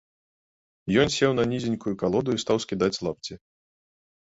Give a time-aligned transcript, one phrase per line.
[1.01, 3.33] Ён сеў на нізенькую калоду і стаў скідаць лапці.